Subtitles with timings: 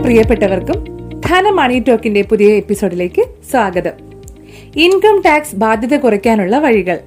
[0.00, 0.84] പ്രിയപ്പെട്ടവർക്കും
[1.20, 3.90] ധന മണി ടോക്കിന്റെ പുതിയ എപ്പിസോഡിലേക്ക് സ്വാഗതം.
[4.76, 6.98] ഇൻകം ടാക്സ് ബാധ്യത കുറയ്ക്കാനുള്ള വഴികൾ.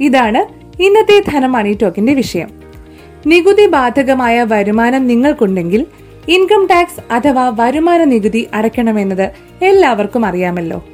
[0.00, 0.46] ഇതാണ്
[0.82, 2.50] ഇന്നത്തെ ധന മണി ടോക്കിന്റെ വിഷയം.
[3.26, 5.86] നികുതി ബാധകമായ വരുമാനം നിങ്ങൾക്കുണ്ടെങ്കിൽ
[6.28, 9.30] ഇൻകം ടാക്സ് അഥവാ വരുമാന നികുതി അടയ്ക്കണമെന്നത്
[9.64, 10.84] എല്ലാവർക്കും അറിയാമല്ലോ.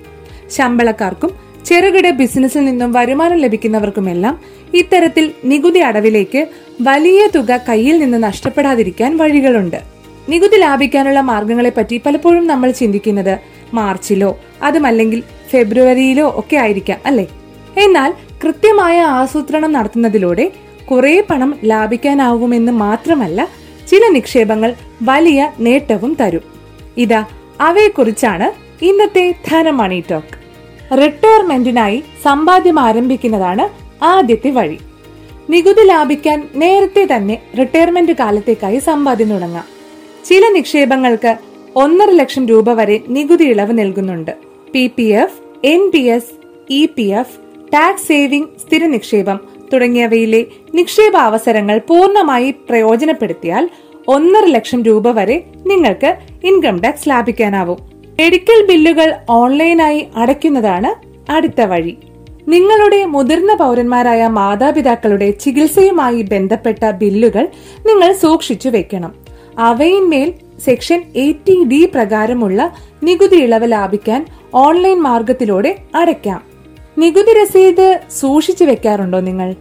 [0.51, 1.31] ശമ്പളക്കാർക്കും
[1.65, 4.41] ചെറുകിട ബിസിനസ്സിൽ നിന്നും വരുമാനം ലഭിക്കുന്നവർക്കുമെല്ലാം
[4.75, 6.47] ഇത്തരത്തിൽ നികുതി അടവിലേക്ക്
[6.81, 9.96] വലിയ തുക കയ്യിൽ നിന്ന് നഷ്ടപ്പെടാതിരിക്കാൻ വഴികളുണ്ട്.
[10.29, 13.39] നികുതി ലാഭിക്കാനുള്ള മാർഗങ്ങളെപ്പറ്റി പലപ്പോഴും നമ്മൾ ചിന്തിക്കുന്നത്
[13.75, 17.27] മാർച്ചിലോ അതുമല്ലെങ്കിൽ ഫെബ്രുവരിയിലോ ഒക്കെ ആയിരിക്കാം അല്ലേ?
[17.79, 20.53] എന്നാൽ കൃത്യമായ ആസൂത്രണം നടത്തുന്നതിലൂടെ
[20.91, 23.49] കുറെ പണം ലാഭിക്കാനാവുമെന്ന് മാത്രമല്ല
[23.91, 26.43] ചില നിക്ഷേപങ്ങൾ വലിയ നേട്ടവും തരും.
[26.97, 27.25] ഇതാ
[27.61, 28.53] അവയെക്കുറിച്ചാണ്
[28.85, 30.37] ഇന്നത്തെ ധനമണി ടോക്ക്.
[30.97, 33.69] റിട്ടയർമെന്റിനായി സമ്പാദ്യം ആരംഭിക്കുന്നതാണ്
[34.05, 34.79] ആദ്യത്തെ വഴി.
[35.51, 39.76] നികുതി ലാഭിക്കാൻ നേരത്തെ തന്നെ റിട്ടയർമെന്റ് കാലത്തേക്കായി സമ്പാദ്യം തുടങ്ങാം.
[40.29, 41.37] ചില നിക്ഷേപങ്ങൾക്ക്
[41.77, 44.31] ഒന്നര ലക്ഷം രൂപ വരെ നികുതി ഇളവ് നൽകുന്നുണ്ട്.
[44.75, 46.33] P P F N P S
[46.71, 47.37] E P F
[47.75, 49.41] tax saving സ്ഥിര നിക്ഷേപം
[49.73, 53.69] തുടങ്ങിയവയിലെ നിക്ഷേപ അവസരങ്ങൾ പൂർണമായി പ്രയോജനപ്പെടുത്തിയാൽ
[54.09, 57.79] ഒന്നര ലക്ഷം രൂപ വരെ നിങ്ങൾക്ക് ഇൻകം ടാക്സ് ലാഭിക്കാനാവും.
[58.19, 60.91] മെഡിക്കൽ ബില്ലുകൾ ഓൺലൈനായി അടയ്ക്കുന്നതാണ്
[61.33, 61.97] അടുത്ത വഴി.
[62.49, 67.49] നിങ്ങളുടെ മുതിർന്ന പൗരന്മാരായ മാതാപിതാക്കളുടെ ചികിത്സയുമായി ബന്ധപ്പെട്ട ബില്ലുകൾ
[67.87, 69.26] നിങ്ങൾ സൂക്ഷിച്ചു വെക്കണം.
[69.59, 70.33] അവയിന്മേൽ
[70.65, 76.43] സെക്ഷൻ എയ്റ്റി ഡി പ്രകാരമുള്ള നികുതി ഇളവ് ലാഭിക്കാൻ ഓൺലൈൻ മാർഗത്തിലൂടെ അടയ്ക്കാം.
[76.99, 79.55] നികുതി രസീത് സൂക്ഷിച്ചു വെക്കാറുണ്ടോ നിങ്ങൾ?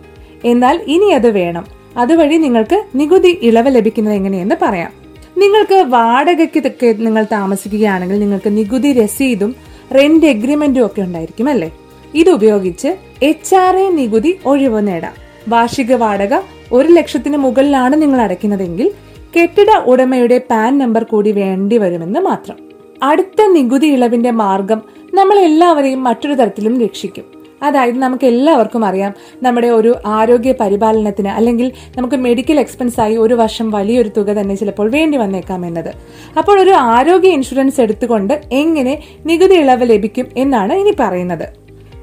[0.46, 1.66] എന്നാൽ ഇനി അത് വേണം.
[1.98, 4.92] അതുവഴി നിങ്ങൾക്ക് നികുതി ഇളവ് ലഭിക്കുന്നത് എങ്ങനെയെന്ന് പറയാം.
[5.38, 9.56] നിങ്ങൾക്ക് വാടകയ്ക്ക് ഒക്കെ നിങ്ങൾ താമസിക്കുകയാണെങ്കിൽ നിങ്ങൾക്ക് നികുതി രസീതും
[9.96, 11.78] റെന്റ് എഗ്രിമെന്റും ഒക്കെ ഉണ്ടായിരിക്കും അല്ലേ?
[12.14, 15.14] ഇത് ഉപയോഗിച്ച് എച്ച് ആർ എ നികുതി ഒഴിവ് നേടാം.
[15.48, 18.92] വാർഷിക വാടക ഒരു ലക്ഷത്തിന് മുകളിലാണ് നിങ്ങൾ അടയ്ക്കുന്നതെങ്കിൽ
[19.38, 22.56] കെട്ടിട ഉടമയുടെ പാൻ നമ്പർ കൂടി വേണ്ടി വരുമെന്ന് മാത്രം.
[23.04, 24.82] അടുത്ത നികുതി ഇളവിന്റെ മാർഗം
[25.14, 27.26] നമ്മൾ എല്ലാവരെയും മറ്റൊരു തരത്തിലും രക്ഷിക്കും.
[27.64, 33.72] അതായത് നമുക്ക് എല്ലാവർക്കും അറിയാം നമ്മുടെ ഒരു ആരോഗ്യ പരിപാലനത്തിന് അല്ലെങ്കിൽ നമുക്ക് മെഡിക്കൽ എക്സ്പെൻസ് ആയി ഒരു വർഷം
[33.72, 35.92] വലിയൊരു തുക തന്നെ ചിലപ്പോൾ വേണ്ടി വന്നേക്കാം എന്നത്.
[36.38, 41.48] അപ്പോൾ ഒരു ആരോഗ്യ ഇൻഷുറൻസ് എടുത്തുകൊണ്ട് എങ്ങനെ നികുതി ഇളവ് ലഭിക്കും എന്നാണ് ഇനി പറയുന്നത്.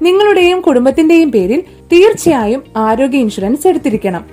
[0.01, 1.63] നിങ്ങളുടെയും കുടുംബത്തിന്റെയും പേരിൽ
[1.93, 4.25] തീർച്ചയായും ആരോഗ്യ insurance എടുത്തിരിക്കണം.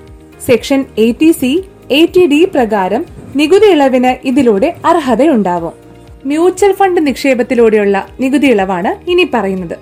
[0.47, 3.05] Section eighty C eighty D പ്രകാരം
[3.37, 5.73] നികുതി ഇളവിന് ഇതിലൂടെ അർഹതയുണ്ടാവും.
[6.27, 9.77] മ്യൂച്വൽ ഫണ്ട് നിക്ഷേപത്തിലൂടെയുള്ള നികുതി ഇളവാണ് ഇനി പറയുന്നത്.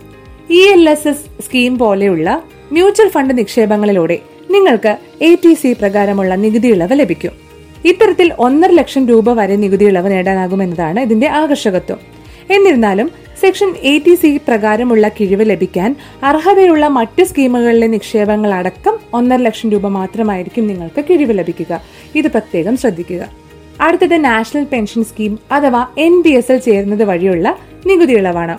[0.50, 2.42] E L S S scheme പോലെയുള്ള
[2.72, 4.18] മ്യൂച്വൽ ഫണ്ട് നിക്ഷേപങ്ങളിലൂടെ
[4.50, 7.32] നിങ്ങൾക്ക് എ ടി സി പ്രകാരമുള്ള നികുതി ഇളവ് ലഭിക്കും.
[7.84, 11.98] ഇത്തരത്തിൽ ഒന്നര ലക്ഷം രൂപ വരെ നികുതി ഇളവ് നേടാനാകുമെന്നതാണ് ഇതിന്റെ ആകർഷകത്വം.
[12.50, 13.10] എന്നിരുന്നാലും
[13.40, 19.86] സെക്ഷൻ എ ടി സി പ്രകാരമുള്ള കിഴിവ് ലഭിക്കാൻ അർഹതയുള്ള മറ്റ് സ്കീമുകളിലെ നിക്ഷേപങ്ങൾ അടക്കം ഒന്നര ലക്ഷം രൂപ
[19.86, 21.82] മാത്രമായിരിക്കും നിങ്ങൾക്ക് കിഴിവ് ലഭിക്കുക.
[22.14, 23.28] ഇത് പ്രത്യേകം ശ്രദ്ധിക്കുക.
[23.80, 28.58] അടുത്തത് നാഷണൽ പെൻഷൻ സ്കീം അഥവാ എൻ ബി എസിൽ ചേരുന്നത് വഴിയുള്ള നികുതി ഇളവാണ്.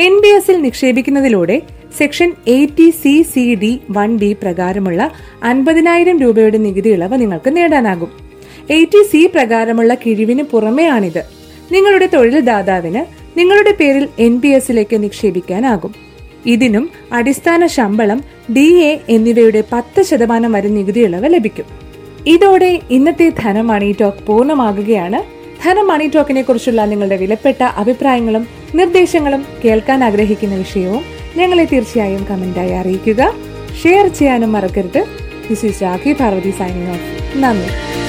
[0.00, 1.62] എൻ ബി എസിൽ നിക്ഷേപിക്കുന്നതിലൂടെ
[1.98, 8.08] section eighty C C D one D പ്രകാരമുള്ള അൻപതിനായിരം രൂപയുടെ നികുതി ഇളവ് നിങ്ങൾക്ക് നേടാനാകും.
[8.70, 11.43] എയ്റ്റി സി പ്രകാരമുള്ള കിഴിവിന് പുറമെയാണിത്.
[11.72, 13.04] നിങ്ങളുടെ തൊഴിൽദാതാവിന്
[13.38, 15.94] നിങ്ങളുടെ പേരിൽ എൻ പി എസിലേക്ക് നിക്ഷേപിക്കാനാകും.
[16.46, 18.24] ഇതിനും അടിസ്ഥാന ശമ്പളം
[18.56, 21.64] ഡി എ എന്നിവയുടെ പത്ത് ശതമാനം വരെ നികുതി ഇളവ് ലഭിക്കും.
[22.26, 25.22] ഇതോടെ ഇന്നത്തെ ധനമണി ടോക്ക് പൂർണമാകുകയാണ്.
[25.64, 31.02] ധനമണി ടോക്കിനെ കുറിച്ചുള്ള നിങ്ങളുടെ വിലപ്പെട്ട അഭിപ്രായങ്ങളും നിർദ്ദേശങ്ങളും കേൾക്കാൻ ആഗ്രഹിക്കുന്ന വിഷയവും
[31.36, 33.34] ഞങ്ങളെ തീർച്ചയായും കമന്റായി അറിയിക്കുക.
[33.82, 35.04] ഷെയർ ചെയ്യാനും മറക്കരുത്.
[35.50, 38.03] This is Rakhi Parvathy signing off നന്ദി.